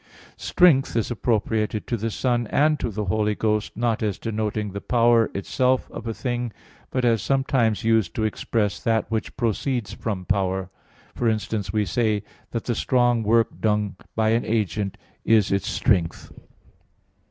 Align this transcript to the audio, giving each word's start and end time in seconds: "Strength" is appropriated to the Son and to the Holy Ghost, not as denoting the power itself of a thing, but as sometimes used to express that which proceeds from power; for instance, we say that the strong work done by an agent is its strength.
"Strength" 0.37 0.95
is 0.95 1.11
appropriated 1.11 1.85
to 1.85 1.95
the 1.95 2.09
Son 2.09 2.47
and 2.47 2.79
to 2.79 2.89
the 2.89 3.05
Holy 3.05 3.35
Ghost, 3.35 3.77
not 3.77 4.01
as 4.01 4.17
denoting 4.17 4.71
the 4.71 4.81
power 4.81 5.29
itself 5.35 5.91
of 5.91 6.07
a 6.07 6.13
thing, 6.15 6.51
but 6.89 7.05
as 7.05 7.21
sometimes 7.21 7.83
used 7.83 8.15
to 8.15 8.23
express 8.23 8.79
that 8.79 9.11
which 9.11 9.37
proceeds 9.37 9.93
from 9.93 10.25
power; 10.25 10.71
for 11.13 11.29
instance, 11.29 11.71
we 11.71 11.85
say 11.85 12.23
that 12.49 12.63
the 12.63 12.73
strong 12.73 13.21
work 13.21 13.49
done 13.61 13.95
by 14.15 14.29
an 14.29 14.43
agent 14.43 14.97
is 15.23 15.51
its 15.51 15.67
strength. 15.69 16.31